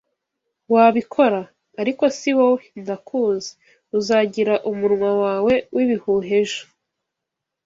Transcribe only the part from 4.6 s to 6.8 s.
umunwa wawe w'ibihuha ejo,